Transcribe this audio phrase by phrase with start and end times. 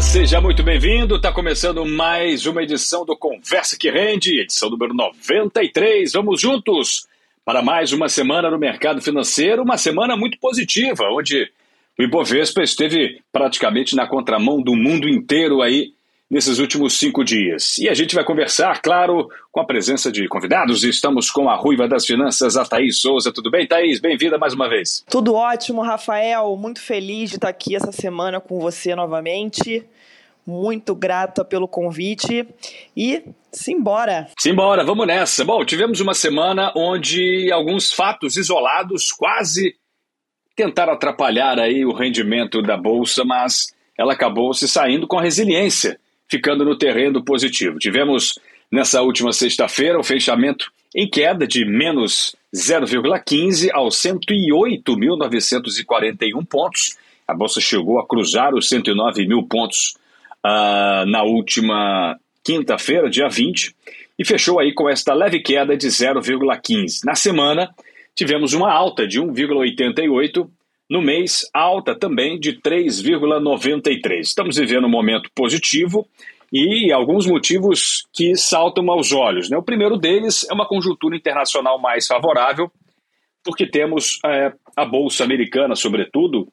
[0.00, 1.16] Seja muito bem-vindo.
[1.16, 6.12] Está começando mais uma edição do Conversa que Rende, edição número 93.
[6.12, 7.06] Vamos juntos
[7.44, 11.50] para mais uma semana no mercado financeiro, uma semana muito positiva, onde
[11.98, 15.92] o Ibovespa esteve praticamente na contramão do mundo inteiro aí
[16.30, 17.76] nesses últimos cinco dias.
[17.78, 20.84] E a gente vai conversar, claro, com a presença de convidados.
[20.84, 23.32] Estamos com a Ruiva das Finanças, a Thaís Souza.
[23.32, 23.98] Tudo bem, Thaís?
[23.98, 25.04] Bem-vinda mais uma vez.
[25.10, 26.56] Tudo ótimo, Rafael.
[26.56, 29.84] Muito feliz de estar aqui essa semana com você novamente.
[30.46, 32.46] Muito grata pelo convite
[32.96, 34.28] e simbora.
[34.38, 35.44] Simbora, vamos nessa.
[35.44, 39.74] Bom, tivemos uma semana onde alguns fatos isolados quase
[40.56, 45.98] tentaram atrapalhar aí o rendimento da bolsa, mas ela acabou se saindo com resiliência
[46.30, 47.78] ficando no terreno positivo.
[47.78, 48.38] Tivemos
[48.70, 56.98] nessa última sexta-feira o fechamento em queda de menos 0,15 aos 108.941 pontos.
[57.26, 59.94] A bolsa chegou a cruzar os 109 mil pontos
[60.44, 63.74] uh, na última quinta-feira, dia 20,
[64.18, 67.04] e fechou aí com esta leve queda de 0,15.
[67.04, 67.72] Na semana,
[68.14, 70.48] tivemos uma alta de 1,88
[70.90, 74.20] no mês, alta também de 3,93.
[74.20, 76.04] Estamos vivendo um momento positivo
[76.52, 79.48] e alguns motivos que saltam aos olhos.
[79.48, 79.56] Né?
[79.56, 82.70] O primeiro deles é uma conjuntura internacional mais favorável,
[83.44, 86.48] porque temos é, a Bolsa Americana, sobretudo,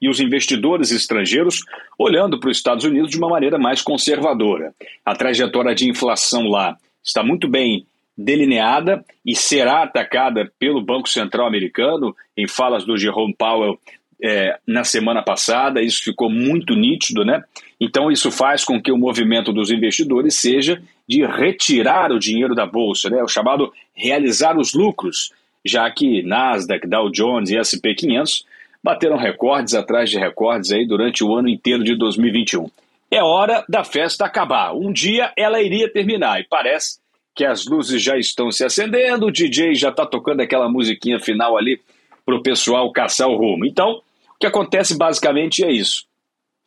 [0.00, 1.60] e os investidores estrangeiros
[1.98, 4.74] olhando para os Estados Unidos de uma maneira mais conservadora.
[5.04, 11.46] A trajetória de inflação lá está muito bem delineada e será atacada pelo Banco Central
[11.46, 13.78] americano, em falas do Jerome Powell
[14.22, 17.42] é, na semana passada, isso ficou muito nítido, né?
[17.80, 22.64] Então, isso faz com que o movimento dos investidores seja de retirar o dinheiro da
[22.64, 23.20] bolsa, né?
[23.20, 25.32] o chamado realizar os lucros,
[25.64, 28.46] já que Nasdaq, Dow Jones e S&P 500
[28.82, 32.70] bateram recordes atrás de recordes aí durante o ano inteiro de 2021.
[33.10, 34.72] É hora da festa acabar.
[34.72, 37.01] Um dia ela iria terminar e parece
[37.34, 41.56] que as luzes já estão se acendendo, o DJ já está tocando aquela musiquinha final
[41.56, 41.80] ali
[42.24, 43.64] para o pessoal caçar o rumo.
[43.64, 44.02] Então,
[44.34, 46.04] o que acontece basicamente é isso.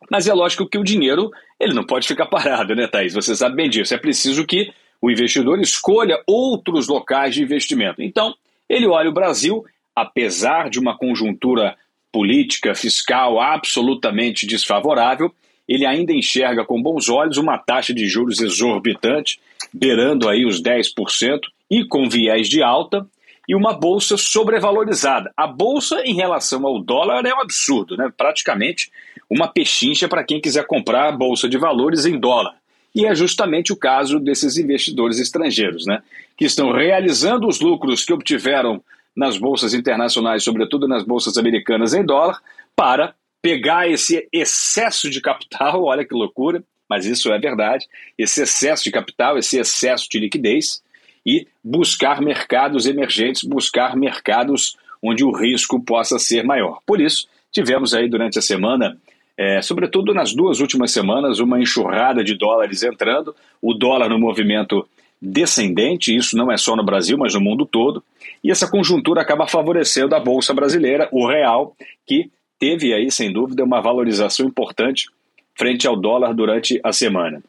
[0.09, 3.13] Mas é lógico que o dinheiro ele não pode ficar parado, né, Thaís?
[3.13, 3.93] Você sabe bem disso.
[3.93, 8.01] É preciso que o investidor escolha outros locais de investimento.
[8.01, 8.33] Então,
[8.67, 9.63] ele olha o Brasil,
[9.95, 11.75] apesar de uma conjuntura
[12.11, 15.33] política, fiscal absolutamente desfavorável,
[15.67, 19.39] ele ainda enxerga com bons olhos uma taxa de juros exorbitante,
[19.73, 21.39] beirando aí os 10%
[21.69, 23.05] e com viés de alta,
[23.47, 25.31] e uma bolsa sobrevalorizada.
[25.37, 28.11] A bolsa em relação ao dólar é um absurdo, né?
[28.15, 28.91] Praticamente
[29.29, 32.55] uma pechincha para quem quiser comprar a bolsa de valores em dólar.
[32.93, 36.01] E é justamente o caso desses investidores estrangeiros, né?
[36.37, 38.81] Que estão realizando os lucros que obtiveram
[39.15, 42.41] nas bolsas internacionais, sobretudo nas bolsas americanas em dólar,
[42.75, 43.13] para
[43.45, 47.85] pegar esse excesso de capital, olha que loucura, mas isso é verdade,
[48.17, 50.83] esse excesso de capital, esse excesso de liquidez,
[51.23, 56.79] e buscar mercados emergentes, buscar mercados onde o risco possa ser maior.
[56.87, 58.97] Por isso, tivemos aí durante a semana,
[59.37, 64.87] é, sobretudo nas duas últimas semanas, uma enxurrada de dólares entrando, o dólar no movimento
[65.21, 68.03] descendente, isso não é só no Brasil, mas no mundo todo,
[68.43, 71.75] e essa conjuntura acaba favorecendo a Bolsa Brasileira, o real,
[72.07, 72.29] que
[72.59, 75.09] teve aí, sem dúvida, uma valorização importante
[75.57, 77.41] frente ao dólar durante a semana.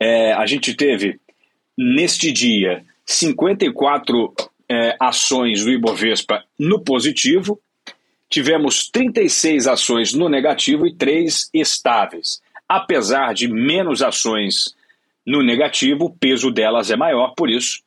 [0.00, 1.20] É, a gente teve,
[1.76, 4.34] neste dia, 54
[4.68, 7.60] é, ações do Ibovespa no positivo,
[8.28, 12.42] tivemos 36 ações no negativo e 3 estáveis.
[12.68, 14.74] Apesar de menos ações
[15.26, 17.82] no negativo, o peso delas é maior, por isso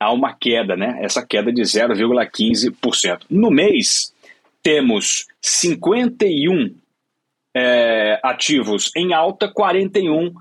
[0.00, 0.98] há uma queda, né?
[1.00, 3.22] Essa queda de 0,15%.
[3.30, 4.13] No mês,
[4.64, 6.74] temos 51
[7.54, 10.32] é, ativos em alta, 41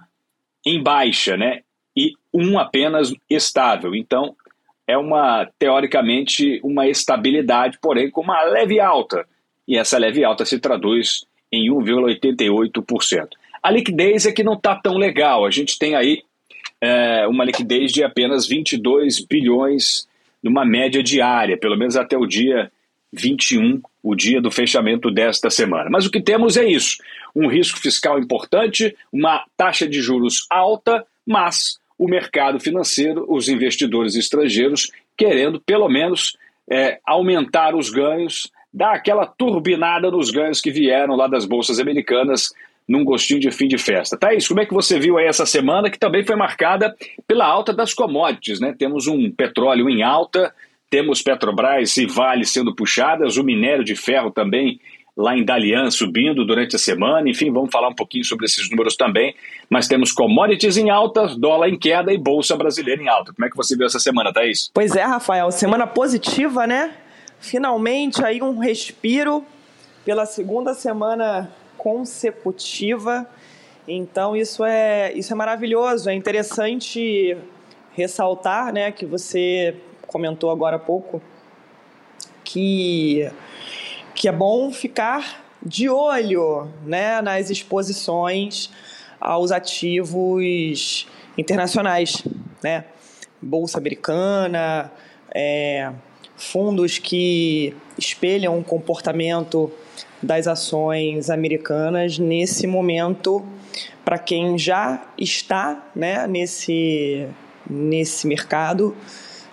[0.66, 1.62] em baixa, né?
[1.96, 3.94] E um apenas estável.
[3.94, 4.36] Então,
[4.88, 9.28] é uma, teoricamente, uma estabilidade, porém com uma leve alta.
[9.68, 13.28] E essa leve alta se traduz em 1,88%.
[13.62, 15.46] A liquidez é que não está tão legal.
[15.46, 16.24] A gente tem aí
[16.82, 20.08] é, uma liquidez de apenas 22 bilhões
[20.42, 22.72] numa média diária, pelo menos até o dia
[23.14, 25.90] 21, o dia do fechamento desta semana.
[25.90, 26.98] Mas o que temos é isso:
[27.36, 34.16] um risco fiscal importante, uma taxa de juros alta, mas o mercado financeiro, os investidores
[34.16, 36.36] estrangeiros, querendo pelo menos
[36.70, 42.52] é, aumentar os ganhos, dar aquela turbinada nos ganhos que vieram lá das bolsas americanas
[42.88, 44.18] num gostinho de fim de festa.
[44.18, 46.94] Thaís, como é que você viu aí essa semana que também foi marcada
[47.26, 48.76] pela alta das commodities, né?
[48.78, 50.54] Temos um petróleo em alta,
[50.94, 54.80] temos Petrobras e Vale sendo puxadas, o minério de ferro também
[55.18, 57.28] lá em Dalian subindo durante a semana.
[57.28, 59.34] Enfim, vamos falar um pouquinho sobre esses números também.
[59.68, 63.34] Mas temos commodities em alta, dólar em queda e bolsa brasileira em alta.
[63.34, 64.70] Como é que você viu essa semana, Thaís?
[64.72, 66.94] Pois é, Rafael, semana positiva, né?
[67.40, 69.44] Finalmente aí um respiro
[70.06, 73.28] pela segunda semana consecutiva.
[73.88, 77.36] Então isso é isso é maravilhoso, é interessante
[77.96, 79.76] ressaltar, né, que você
[80.14, 81.20] comentou agora há pouco
[82.44, 83.28] que
[84.14, 88.70] que é bom ficar de olho, né, nas exposições
[89.20, 92.24] aos ativos internacionais,
[92.62, 92.86] né,
[93.42, 94.92] bolsa americana,
[95.34, 95.92] é,
[96.36, 99.72] fundos que espelham o comportamento
[100.22, 103.44] das ações americanas nesse momento
[104.06, 107.28] para quem já está né, nesse,
[107.70, 108.96] nesse mercado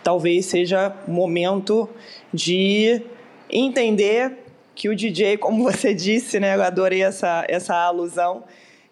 [0.02, 1.88] talvez seja momento
[2.32, 3.02] de
[3.48, 4.38] entender
[4.74, 8.44] que o DJ, como você disse, né, eu adorei essa, essa alusão,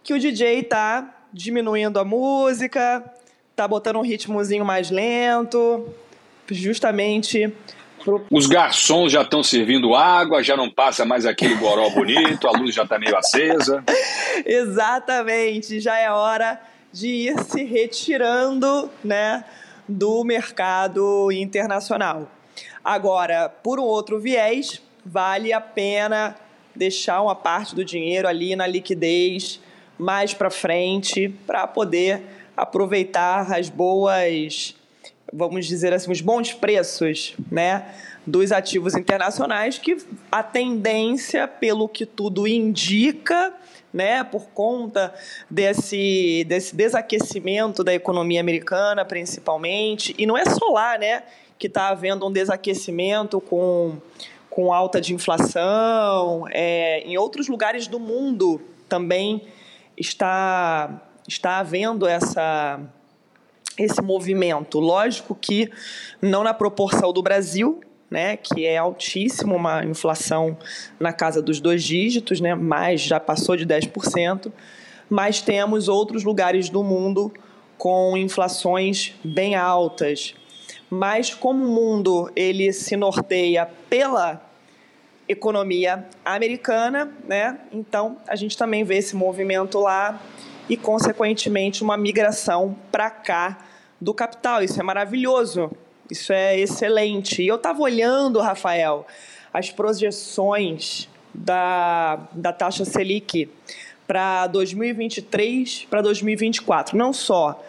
[0.03, 3.05] que o DJ está diminuindo a música,
[3.51, 5.87] está botando um ritmozinho mais lento,
[6.51, 7.53] justamente
[8.31, 12.75] os garçons já estão servindo água, já não passa mais aquele goró bonito, a luz
[12.75, 13.83] já está meio acesa.
[14.47, 16.61] Exatamente, já é hora
[16.93, 19.45] de ir se retirando né,
[19.89, 22.31] do mercado internacional.
[22.85, 26.37] Agora, por um outro viés, vale a pena
[26.75, 29.61] deixar uma parte do dinheiro ali na liquidez
[29.99, 32.23] mais para frente para poder
[32.57, 34.77] aproveitar as boas
[35.33, 37.95] vamos dizer assim, os bons preços, né,
[38.29, 39.97] dos ativos internacionais, que
[40.31, 43.55] a tendência, pelo que tudo indica,
[43.93, 45.15] né, por conta
[45.51, 51.23] desse, desse desaquecimento da economia americana, principalmente, e não é só lá, né,
[51.59, 53.97] que está havendo um desaquecimento com,
[54.51, 59.43] com alta de inflação, é, em outros lugares do mundo também
[59.97, 62.79] está, está havendo essa
[63.79, 64.81] esse movimento.
[64.81, 65.71] Lógico que
[66.21, 70.57] não na proporção do Brasil, né, que é altíssimo, uma inflação
[70.99, 74.51] na casa dos dois dígitos, né, mais já passou de 10%,
[75.09, 77.33] mas temos outros lugares do mundo
[77.77, 80.35] com inflações bem altas.
[80.91, 84.43] Mas como o mundo ele se norteia pela
[85.29, 87.59] economia americana, né?
[87.71, 90.21] Então a gente também vê esse movimento lá
[90.69, 93.59] e consequentemente uma migração para cá
[94.01, 94.63] do capital.
[94.63, 95.71] Isso é maravilhoso,
[96.11, 97.43] isso é excelente.
[97.43, 99.07] E eu estava olhando, Rafael,
[99.53, 103.51] as projeções da, da taxa Selic
[104.07, 106.97] para 2023 para 2024.
[106.97, 107.63] Não só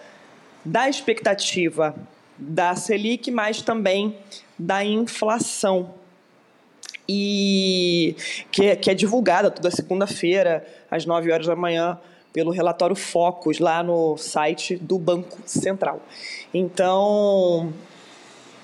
[0.63, 1.95] da expectativa
[2.37, 4.15] da Selic, mas também
[4.57, 5.93] da inflação.
[7.07, 8.15] E
[8.51, 11.99] que, que é divulgada toda segunda-feira, às 9 horas da manhã,
[12.31, 16.01] pelo relatório Focus lá no site do Banco Central.
[16.53, 17.73] Então,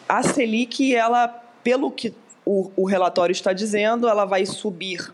[0.08, 1.28] a Selic, ela,
[1.64, 2.14] pelo que
[2.46, 5.12] o, o relatório está dizendo, ela vai subir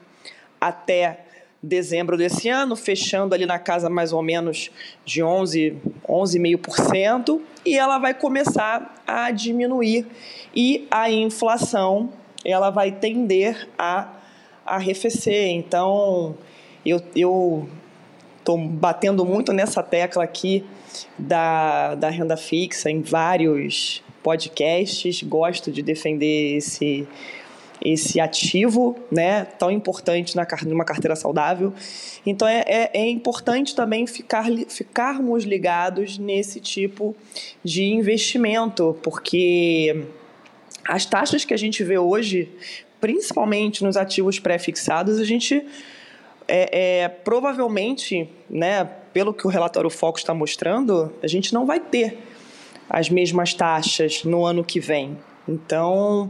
[0.59, 1.25] até
[1.63, 4.71] dezembro desse ano, fechando ali na casa mais ou menos
[5.05, 5.77] de 11,
[6.07, 10.07] 11,5%, e ela vai começar a diminuir
[10.55, 12.10] e a inflação
[12.43, 14.10] ela vai tender a
[14.65, 15.50] arrefecer.
[15.50, 16.36] Então,
[16.83, 17.69] eu, eu
[18.39, 20.65] estou batendo muito nessa tecla aqui
[21.17, 27.08] da, da renda fixa em vários podcasts, gosto de defender esse,
[27.84, 31.74] esse ativo né, tão importante na, numa carteira saudável.
[32.25, 37.16] Então é, é, é, importante também ficar, ficarmos ligados nesse tipo
[37.63, 40.06] de investimento, porque
[40.88, 42.50] as taxas que a gente vê hoje,
[43.00, 45.66] principalmente nos ativos pré-fixados, a gente
[46.48, 51.80] é, é, provavelmente, né, pelo que o relatório Foco está mostrando, a gente não vai
[51.80, 52.18] ter
[52.91, 55.17] as mesmas taxas no ano que vem.
[55.48, 56.29] Então,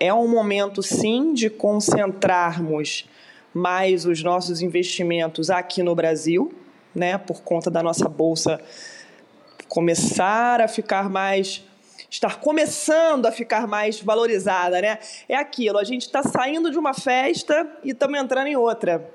[0.00, 3.06] é um momento, sim, de concentrarmos
[3.52, 6.50] mais os nossos investimentos aqui no Brasil,
[6.94, 8.58] né, por conta da nossa bolsa
[9.68, 11.62] começar a ficar mais
[12.10, 14.98] estar começando a ficar mais valorizada, né?
[15.28, 19.12] É aquilo, a gente está saindo de uma festa e estamos entrando em outra.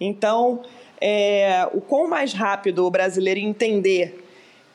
[0.00, 0.62] Então,
[1.00, 4.25] é, o quão mais rápido o brasileiro entender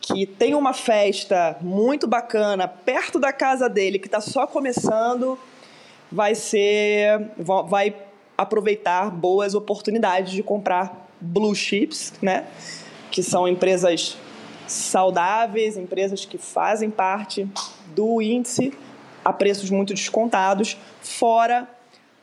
[0.01, 5.38] que tem uma festa muito bacana perto da casa dele, que está só começando,
[6.12, 7.96] vai ser, vai
[8.36, 12.48] aproveitar boas oportunidades de comprar blue chips, né?
[13.12, 14.17] Que são empresas
[14.67, 17.48] saudáveis, empresas que fazem parte
[17.93, 18.74] do índice
[19.24, 21.70] a preços muito descontados, fora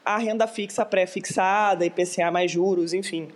[0.05, 3.29] a renda fixa pré-fixada, IPCA mais juros, enfim,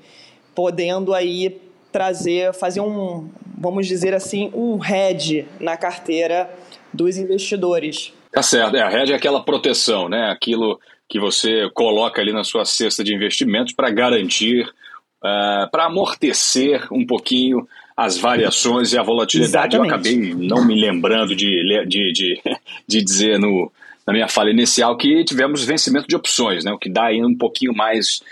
[0.54, 1.60] podendo aí
[1.92, 3.28] trazer, fazer um,
[3.62, 6.50] vamos dizer assim, um hedge na carteira
[6.92, 8.12] dos investidores.
[8.32, 10.30] Tá certo, é, a hedge é aquela proteção, né?
[10.32, 16.88] Aquilo que você coloca ali na sua cesta de investimentos para garantir, uh, para amortecer
[16.92, 19.76] um pouquinho as variações e a volatilidade.
[19.76, 19.90] Exatamente.
[19.90, 22.42] Eu acabei não me lembrando de, de, de,
[22.88, 23.70] de dizer no,
[24.04, 26.72] na minha fala inicial que tivemos vencimento de opções, né?
[26.72, 28.22] o que dá aí um pouquinho mais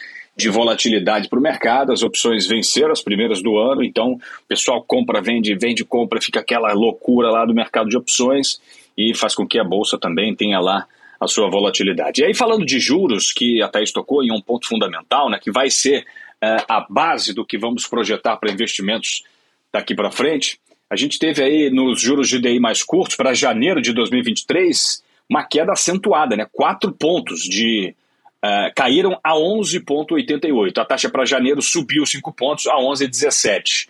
[0.40, 1.92] de volatilidade para o mercado.
[1.92, 6.40] As opções venceram as primeiras do ano, então o pessoal compra, vende, vende, compra, fica
[6.40, 8.60] aquela loucura lá do mercado de opções
[8.96, 10.86] e faz com que a bolsa também tenha lá
[11.20, 12.22] a sua volatilidade.
[12.22, 15.50] E aí, falando de juros, que a Thaís tocou em um ponto fundamental, né, que
[15.50, 19.22] vai ser uh, a base do que vamos projetar para investimentos
[19.70, 23.80] daqui para frente, a gente teve aí nos juros de DI mais curtos, para janeiro
[23.80, 26.46] de 2023, uma queda acentuada, né?
[26.50, 27.94] Quatro pontos de.
[28.42, 30.78] Uh, caíram a 11,88.
[30.78, 33.88] A taxa para janeiro subiu 5 pontos a 11,17.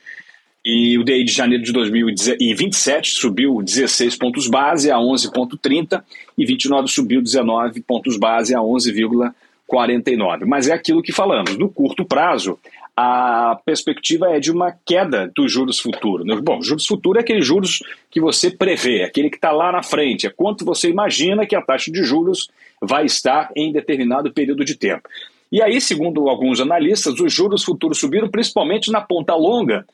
[0.64, 6.02] E o DI de janeiro de 2027 subiu 16 pontos base a 11,30
[6.37, 10.45] e 29 subiu 19 pontos base a 11,49.
[10.47, 12.59] Mas é aquilo que falamos, no curto prazo,
[13.02, 16.26] a perspectiva é de uma queda dos juros futuros.
[16.26, 16.38] Né?
[16.42, 20.26] Bom, juros futuros é aquele juros que você prevê, aquele que está lá na frente,
[20.26, 24.75] é quanto você imagina que a taxa de juros vai estar em determinado período de
[24.75, 25.09] tempo.
[25.50, 29.87] E aí, segundo alguns analistas, os juros futuros subiram principalmente na ponta longa,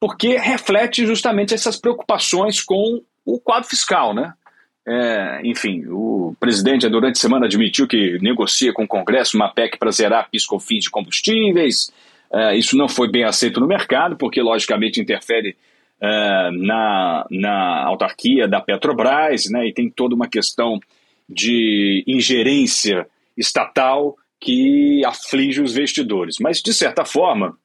[0.00, 4.32] porque reflete justamente essas preocupações com o quadro fiscal, né?
[4.86, 9.78] É, enfim, o presidente durante a semana admitiu que negocia com o Congresso uma PEC
[9.78, 11.90] para zerar piscofins de combustíveis,
[12.54, 15.56] isso não foi bem aceito no mercado, porque logicamente interfere
[16.00, 20.78] uh, na, na autarquia da Petrobras, né, e tem toda uma questão
[21.28, 26.36] de ingerência estatal que aflige os investidores.
[26.38, 27.56] Mas, de certa forma,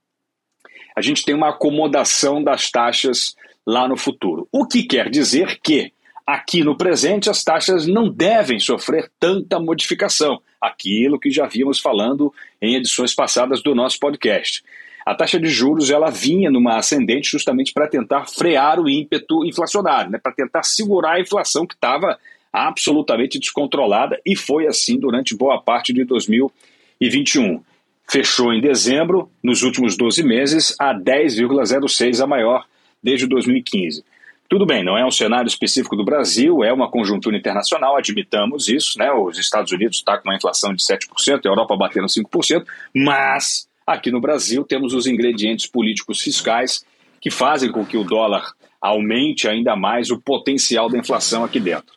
[0.95, 3.35] a gente tem uma acomodação das taxas
[3.65, 4.47] lá no futuro.
[4.51, 5.91] O que quer dizer que
[6.29, 12.31] Aqui no presente, as taxas não devem sofrer tanta modificação, aquilo que já víamos falando
[12.61, 14.63] em edições passadas do nosso podcast.
[15.03, 20.11] A taxa de juros ela vinha numa ascendente justamente para tentar frear o ímpeto inflacionário,
[20.11, 22.19] né, para tentar segurar a inflação que estava
[22.53, 27.59] absolutamente descontrolada e foi assim durante boa parte de 2021.
[28.07, 32.67] Fechou em dezembro, nos últimos 12 meses, a 10,06, a maior
[33.01, 34.03] desde 2015.
[34.49, 38.97] Tudo bem, não é um cenário específico do Brasil, é uma conjuntura internacional, admitamos isso,
[38.97, 39.11] né?
[39.11, 42.65] Os Estados Unidos está com uma inflação de 7%, a Europa batendo 5%,
[42.95, 46.83] mas aqui no Brasil temos os ingredientes políticos fiscais
[47.21, 48.43] que fazem com que o dólar
[48.81, 51.93] aumente ainda mais o potencial da inflação aqui dentro.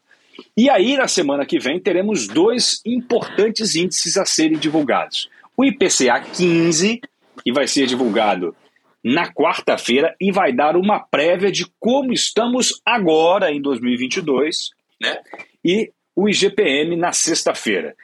[0.55, 5.31] E aí, na semana que vem, teremos dois importantes índices a serem divulgados.
[5.57, 7.01] O IPCA 15,
[7.43, 8.55] que vai ser divulgado
[9.03, 15.19] na quarta-feira e vai dar uma prévia de como estamos agora em 2022, né?
[15.65, 17.95] E o IGPM na sexta-feira.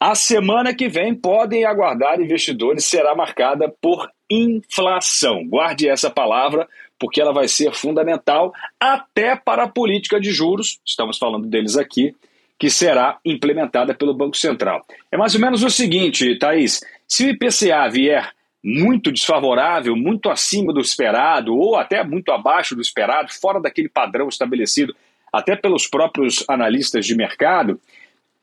[0.00, 5.46] A semana que vem podem aguardar investidores será marcada por inflação.
[5.48, 6.68] Guarde essa palavra
[6.98, 12.14] porque ela vai ser fundamental até para a política de juros, estamos falando deles aqui,
[12.58, 14.84] que será implementada pelo Banco Central.
[15.12, 20.72] É mais ou menos o seguinte, Thaís, se o IPCA vier muito desfavorável, muito acima
[20.72, 24.94] do esperado, ou até muito abaixo do esperado, fora daquele padrão estabelecido
[25.32, 27.80] até pelos próprios analistas de mercado,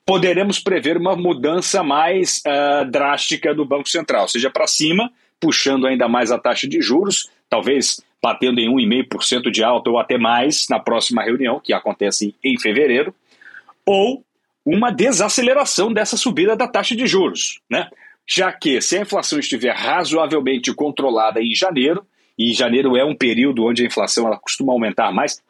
[0.05, 6.07] poderemos prever uma mudança mais uh, drástica do Banco Central, seja para cima, puxando ainda
[6.07, 10.79] mais a taxa de juros, talvez batendo em 1,5% de alta ou até mais na
[10.79, 13.13] próxima reunião, que acontece em fevereiro,
[13.85, 14.23] ou
[14.65, 17.59] uma desaceleração dessa subida da taxa de juros.
[17.69, 17.87] Né?
[18.27, 22.05] Já que se a inflação estiver razoavelmente controlada em janeiro,
[22.37, 25.41] e janeiro é um período onde a inflação ela costuma aumentar mais,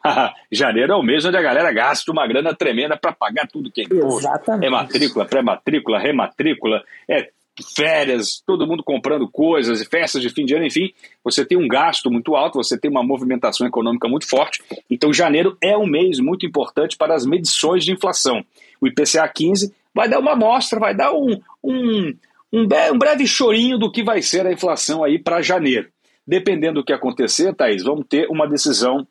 [0.52, 3.80] janeiro é o mês onde a galera gasta uma grana tremenda para pagar tudo que
[3.80, 4.28] é imposto.
[4.62, 7.28] É matrícula, pré-matrícula, rematrícula, é
[7.74, 10.92] férias, todo mundo comprando coisas, festas de fim de ano, enfim,
[11.24, 14.62] você tem um gasto muito alto, você tem uma movimentação econômica muito forte.
[14.90, 18.44] Então, janeiro é um mês muito importante para as medições de inflação.
[18.80, 22.14] O IPCA 15 vai dar uma amostra, vai dar um, um,
[22.56, 25.88] um, um breve chorinho do que vai ser a inflação aí para janeiro.
[26.26, 29.06] Dependendo do que acontecer, Thaís, vamos ter uma decisão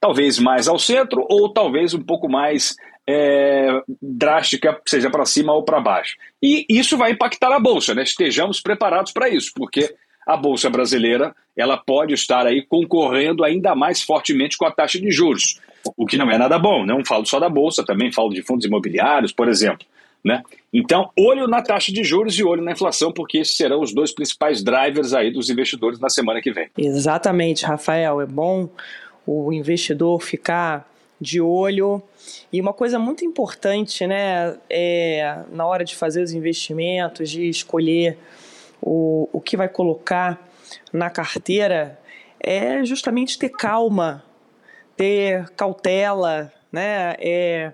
[0.00, 2.74] talvez mais ao centro ou talvez um pouco mais
[3.06, 6.16] é, drástica, seja para cima ou para baixo.
[6.42, 8.02] E isso vai impactar a bolsa, né?
[8.02, 9.94] Estejamos preparados para isso, porque
[10.26, 15.10] a bolsa brasileira ela pode estar aí concorrendo ainda mais fortemente com a taxa de
[15.10, 15.60] juros,
[15.96, 16.84] o que não é nada bom.
[16.84, 19.86] Não falo só da bolsa, também falo de fundos imobiliários, por exemplo.
[20.26, 20.42] Né?
[20.72, 24.12] Então, olho na taxa de juros e olho na inflação, porque esses serão os dois
[24.12, 26.68] principais drivers aí dos investidores na semana que vem.
[26.76, 28.20] Exatamente, Rafael.
[28.20, 28.68] É bom
[29.24, 30.90] o investidor ficar
[31.20, 32.02] de olho.
[32.52, 38.18] E uma coisa muito importante, né, é na hora de fazer os investimentos, de escolher
[38.82, 40.44] o, o que vai colocar
[40.92, 42.00] na carteira,
[42.40, 44.24] é justamente ter calma,
[44.96, 47.72] ter cautela, né, é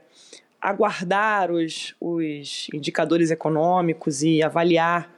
[0.63, 5.11] aguardar os, os indicadores econômicos e avaliar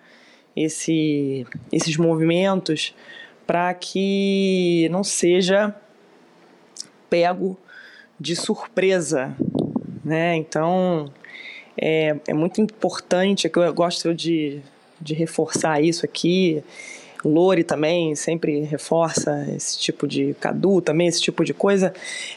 [0.56, 2.94] esse, esses movimentos
[3.46, 5.74] para que não seja
[7.10, 7.58] pego
[8.18, 9.36] de surpresa,
[10.02, 10.34] né?
[10.36, 11.12] Então
[11.76, 14.62] é, é muito importante, é eu gosto de,
[14.98, 16.64] de reforçar isso aqui.
[17.22, 21.92] Lore também sempre reforça esse tipo de Cadu também esse tipo de coisa,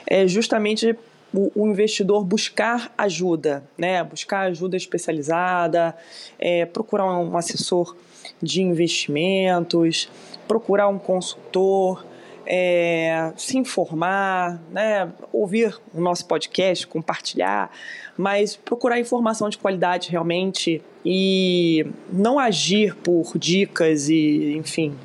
[0.06, 0.96] é justamente
[1.34, 4.04] o, o investidor buscar ajuda, né?
[4.04, 5.96] Buscar ajuda especializada,
[6.40, 7.96] é, procurar um assessor
[8.42, 10.10] de investimentos,
[10.48, 12.06] procurar um consultor
[12.50, 17.70] é, se informar, né, ouvir o nosso podcast, compartilhar,
[18.18, 24.96] mas procurar informação de qualidade realmente e não agir por dicas e, enfim,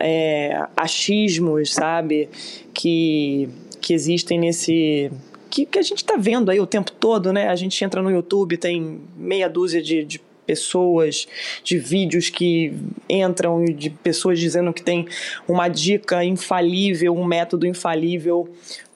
[0.00, 2.30] é, achismos, sabe,
[2.72, 5.10] que, que existem nesse.
[5.50, 7.48] Que, que a gente está vendo aí o tempo todo, né?
[7.48, 11.28] A gente entra no YouTube, tem meia dúzia de, de pessoas,
[11.62, 12.72] de vídeos que
[13.08, 15.06] entram, de pessoas dizendo que tem
[15.46, 18.48] uma dica infalível, um método infalível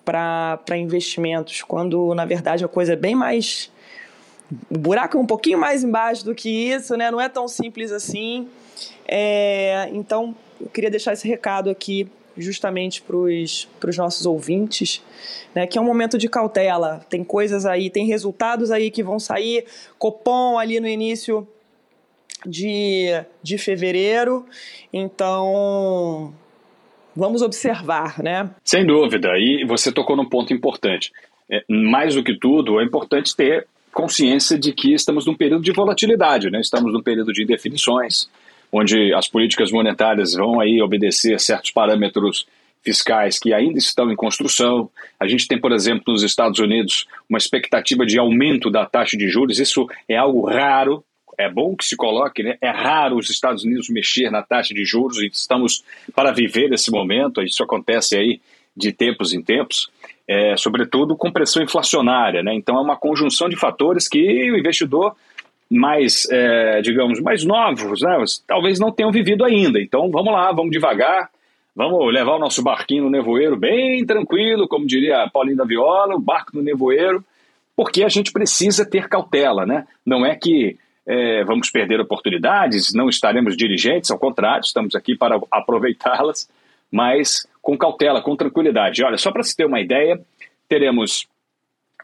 [0.02, 3.71] para investimentos, quando na verdade a coisa é bem mais.
[4.71, 7.11] O buraco é um pouquinho mais embaixo do que isso, né?
[7.11, 8.49] Não é tão simples assim.
[9.06, 15.02] É, então, eu queria deixar esse recado aqui justamente para os nossos ouvintes,
[15.54, 17.04] né, que é um momento de cautela.
[17.08, 19.64] Tem coisas aí, tem resultados aí que vão sair,
[19.99, 21.47] Copom ali no início
[22.47, 23.08] de,
[23.42, 24.47] de fevereiro,
[24.92, 26.34] então
[27.14, 28.50] vamos observar, né?
[28.64, 31.12] Sem dúvida, e você tocou num ponto importante.
[31.50, 35.73] É, mais do que tudo, é importante ter consciência de que estamos num período de
[35.73, 36.60] volatilidade, né?
[36.60, 38.28] estamos num período de indefinições,
[38.73, 42.47] onde as políticas monetárias vão aí obedecer certos parâmetros
[42.82, 44.91] fiscais que ainda estão em construção.
[45.21, 49.28] A gente tem, por exemplo, nos Estados Unidos, uma expectativa de aumento da taxa de
[49.28, 49.61] juros.
[49.61, 51.04] Isso é algo raro.
[51.39, 52.56] É bom que se coloque, né?
[52.61, 56.91] É raro os Estados Unidos mexer na taxa de juros e estamos para viver esse
[56.91, 57.43] momento.
[57.43, 58.41] Isso acontece aí
[58.76, 59.91] de tempos em tempos,
[60.26, 62.54] é, sobretudo com pressão inflacionária, né?
[62.54, 65.15] Então é uma conjunção de fatores que o investidor
[65.73, 68.23] mais, é, digamos, mais novos, né?
[68.47, 69.80] talvez não tenham vivido ainda.
[69.80, 71.30] Então vamos lá, vamos devagar,
[71.75, 76.21] vamos levar o nosso barquinho no nevoeiro bem tranquilo, como diria Paulinho da Viola, o
[76.21, 77.25] barco no nevoeiro,
[77.75, 79.87] porque a gente precisa ter cautela, né?
[80.04, 85.41] Não é que é, vamos perder oportunidades, não estaremos dirigentes, ao contrário, estamos aqui para
[85.50, 86.49] aproveitá-las,
[86.91, 89.02] mas com cautela, com tranquilidade.
[89.02, 90.21] Olha, só para se ter uma ideia,
[90.69, 91.26] teremos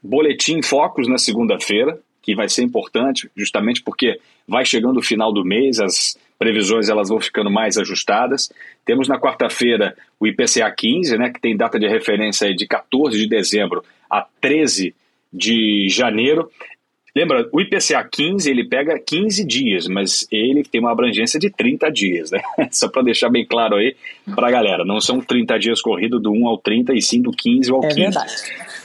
[0.02, 5.42] boletim focos na segunda-feira, que vai ser importante, justamente porque vai chegando o final do
[5.42, 8.52] mês, as previsões elas vão ficando mais ajustadas.
[8.84, 13.26] Temos na quarta-feira o IPCA 15, né, que tem data de referência de 14 de
[13.26, 14.94] dezembro a 13
[15.32, 16.50] de janeiro.
[17.16, 21.90] Lembra, o IPCA 15 ele pega 15 dias, mas ele tem uma abrangência de 30
[21.90, 22.42] dias, né?
[22.70, 23.96] Só para deixar bem claro aí
[24.34, 27.30] para a galera, não são 30 dias corridos do 1 ao 30 e sim do
[27.30, 28.00] 15 ao é 15.
[28.00, 28.34] Verdade.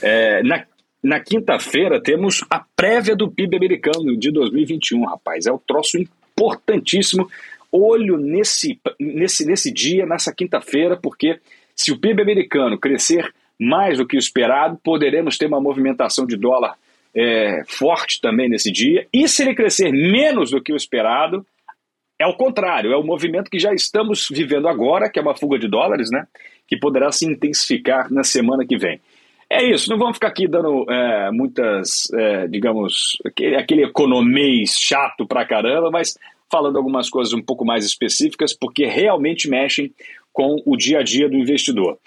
[0.00, 0.64] É, na
[1.04, 5.44] na quinta-feira temos a prévia do PIB americano de 2021, rapaz.
[5.44, 7.28] É um troço importantíssimo.
[7.70, 11.38] Olho nesse, nesse, nesse dia, nessa quinta-feira, porque
[11.76, 16.38] se o PIB americano crescer mais do que o esperado, poderemos ter uma movimentação de
[16.38, 16.74] dólar
[17.14, 19.06] é, forte também nesse dia.
[19.12, 21.44] E se ele crescer menos do que o esperado,
[22.18, 25.58] é o contrário, é o movimento que já estamos vivendo agora, que é uma fuga
[25.58, 26.26] de dólares, né?
[26.66, 29.00] Que poderá se intensificar na semana que vem.
[29.48, 35.26] É isso, não vamos ficar aqui dando é, muitas, é, digamos, aquele, aquele economês chato
[35.26, 36.16] pra caramba, mas
[36.50, 39.92] falando algumas coisas um pouco mais específicas, porque realmente mexem
[40.32, 41.98] com o dia a dia do investidor.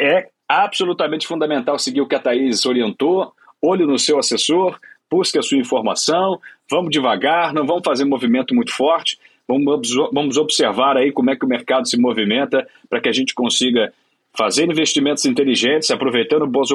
[0.00, 4.78] É absolutamente fundamental seguir o que a Thaís orientou, olho no seu assessor,
[5.10, 6.40] busque a sua informação,
[6.70, 11.44] vamos devagar, não vamos fazer movimento muito forte, vamos, vamos observar aí como é que
[11.44, 13.92] o mercado se movimenta para que a gente consiga
[14.36, 16.68] fazer investimentos inteligentes, aproveitando boas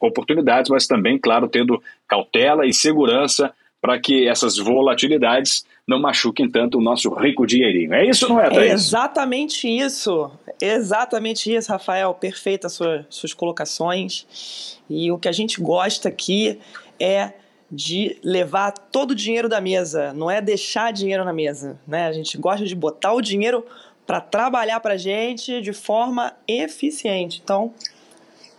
[0.00, 6.78] oportunidades, mas também, claro, tendo cautela e segurança para que essas volatilidades não machuquem tanto
[6.78, 7.92] o nosso rico dinheirinho.
[7.92, 8.70] É isso, não é, Thaís?
[8.70, 10.30] É exatamente isso.
[10.60, 12.14] Exatamente isso, Rafael.
[12.14, 14.78] Perfeita sua, suas colocações.
[14.88, 16.60] E o que a gente gosta aqui
[17.00, 17.32] é
[17.72, 22.06] de levar todo o dinheiro da mesa, não é deixar dinheiro na mesa, né?
[22.06, 23.64] A gente gosta de botar o dinheiro
[24.06, 27.40] para trabalhar para a gente de forma eficiente.
[27.42, 27.72] Então,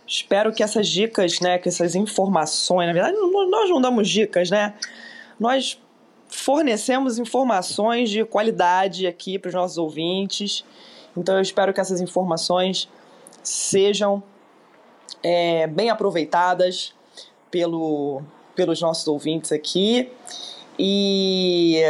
[0.06, 4.74] espero que essas dicas, né, que essas informações, na verdade, nós não damos dicas, né?
[5.38, 5.80] Nós
[6.28, 10.64] fornecemos informações de qualidade aqui para os nossos ouvintes.
[11.16, 12.88] Então, eu espero que essas informações
[13.42, 14.22] sejam
[15.22, 16.94] é, bem aproveitadas
[17.50, 18.22] pelo,
[18.56, 20.10] pelos nossos ouvintes aqui.
[20.78, 21.82] E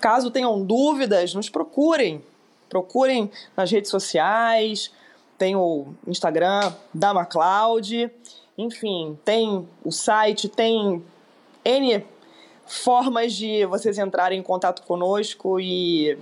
[0.00, 2.22] caso tenham dúvidas, nos procurem.
[2.70, 4.90] Procurem nas redes sociais,
[5.36, 8.10] tem o Instagram da MacLeod,
[8.56, 11.02] enfim, tem o site, tem
[11.64, 12.04] N
[12.66, 16.16] formas de vocês entrarem em contato conosco e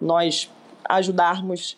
[0.00, 0.50] nós
[0.88, 1.76] ajudarmos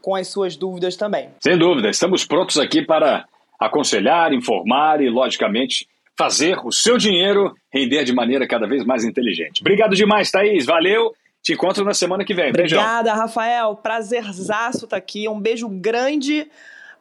[0.00, 1.28] com as suas dúvidas também.
[1.40, 3.26] Sem dúvida, estamos prontos aqui para
[3.58, 9.60] aconselhar, informar e, logicamente, fazer o seu dinheiro render de maneira cada vez mais inteligente.
[9.60, 10.66] Obrigado demais, Thaís.
[10.66, 11.12] Valeu.
[11.42, 12.50] Te encontro na semana que vem.
[12.50, 13.20] Obrigada, Beijão.
[13.20, 13.76] Rafael.
[13.76, 15.28] Prazerzaço estar tá aqui.
[15.28, 16.48] Um beijo grande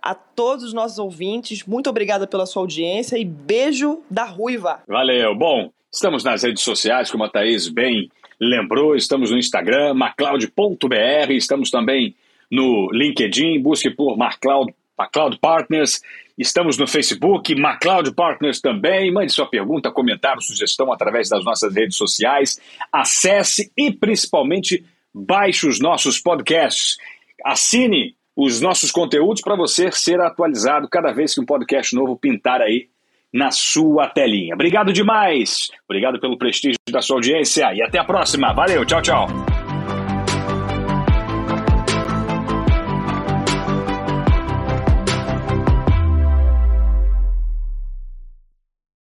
[0.02, 1.64] a todos os nossos ouvintes.
[1.66, 4.82] Muito obrigada pela sua audiência e beijo da Ruiva.
[4.88, 5.36] Valeu.
[5.36, 8.96] Bom, estamos nas redes sociais, como a Thaís bem lembrou.
[8.96, 11.32] Estamos no Instagram, macloud.br.
[11.32, 12.16] Estamos também
[12.50, 13.62] no LinkedIn.
[13.62, 16.02] Busque por Macloud, Macloud Partners.
[16.42, 19.14] Estamos no Facebook, MacLeod Partners também.
[19.14, 22.60] Mande sua pergunta, comentário, sugestão através das nossas redes sociais.
[22.92, 26.98] Acesse e principalmente baixe os nossos podcasts.
[27.46, 32.60] Assine os nossos conteúdos para você ser atualizado cada vez que um podcast novo pintar
[32.60, 32.88] aí
[33.32, 34.56] na sua telinha.
[34.56, 35.70] Obrigado demais.
[35.88, 38.52] Obrigado pelo prestígio da sua audiência e até a próxima.
[38.52, 39.61] Valeu, tchau, tchau.